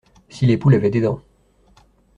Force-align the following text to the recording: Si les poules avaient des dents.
Si 0.29 0.47
les 0.47 0.57
poules 0.57 0.73
avaient 0.73 0.89
des 0.89 1.01
dents. 1.01 1.21